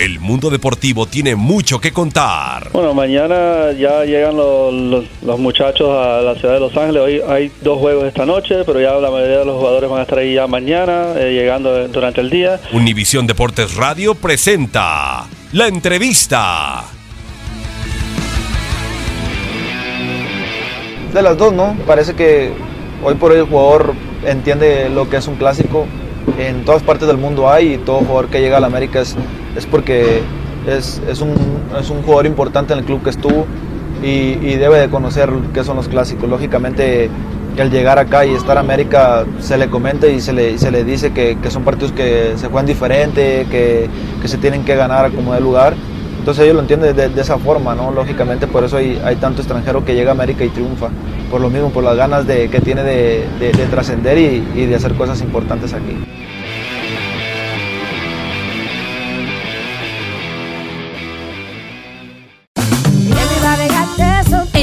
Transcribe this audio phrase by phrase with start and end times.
[0.00, 2.70] El mundo deportivo tiene mucho que contar.
[2.72, 7.02] Bueno, mañana ya llegan los, los- los muchachos a la ciudad de Los Ángeles.
[7.02, 10.02] Hoy hay dos juegos esta noche, pero ya la mayoría de los jugadores van a
[10.04, 12.58] estar ahí ya mañana, eh, llegando durante el día.
[12.72, 16.84] Univisión Deportes Radio presenta la entrevista.
[21.12, 21.76] De las dos, ¿no?
[21.86, 22.52] Parece que
[23.04, 23.92] hoy por hoy el jugador
[24.24, 25.86] entiende lo que es un clásico.
[26.38, 29.16] En todas partes del mundo hay y todo jugador que llega a la América es,
[29.56, 30.20] es porque
[30.66, 31.34] es, es un,
[31.78, 33.46] es un jugador importante en el club que estuvo
[34.02, 36.28] y, y debe de conocer qué son los clásicos.
[36.28, 37.08] Lógicamente
[37.58, 41.12] al llegar acá y estar América se le comenta y se le, se le dice
[41.12, 43.88] que, que son partidos que se juegan diferente, que,
[44.22, 45.74] que se tienen que ganar a como de lugar.
[46.18, 47.90] Entonces ellos lo entienden de, de esa forma, ¿no?
[47.92, 50.88] Lógicamente por eso hay, hay tanto extranjero que llega a América y triunfa.
[51.30, 54.66] Por lo mismo, por las ganas de, que tiene de, de- de trascender y, y
[54.66, 55.96] de hacer cosas importantes aquí.